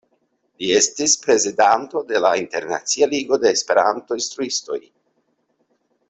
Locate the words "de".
2.13-2.21, 3.45-3.51